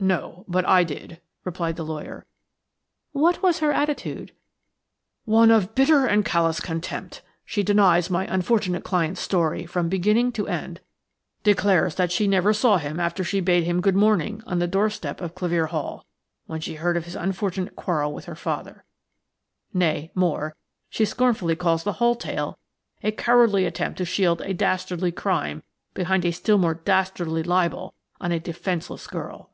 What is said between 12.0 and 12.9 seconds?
she never saw